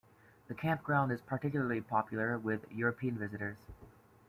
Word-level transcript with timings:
The 0.47 0.55
campground 0.55 1.11
is 1.11 1.21
particularly 1.21 1.79
popular 1.79 2.39
with 2.39 2.61
European 2.71 3.19
visitors. 3.19 3.59